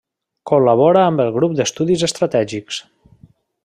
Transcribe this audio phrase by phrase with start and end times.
[0.51, 2.85] Col·labora amb el Grup d'Estudis Estratègics.